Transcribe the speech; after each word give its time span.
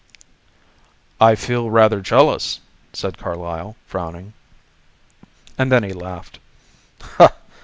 "I 1.19 1.35
feel 1.35 1.69
rather 1.69 2.01
jealous," 2.01 2.59
said 2.91 3.19
Carlyle, 3.19 3.75
frowning 3.85 4.33
and 5.59 5.71
then 5.71 5.83
he 5.83 5.93
laughed. 5.93 6.39